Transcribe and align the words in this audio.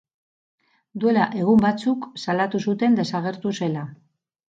Duela 1.03 1.27
egun 1.41 1.61
batzuk 1.65 2.07
salatu 2.21 2.61
zuten 2.71 2.97
desagertu 3.01 3.53
zela. 3.61 3.85